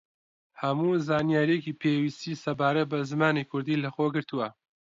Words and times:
هەموو 0.61 1.01
زانیارییەکی 1.07 1.77
پێویستی 1.81 2.39
سەبارەت 2.43 2.87
بە 2.91 2.99
زمانی 3.11 3.47
کوردی 3.51 3.81
لە 3.83 3.89
خۆگرتووە 3.95 4.47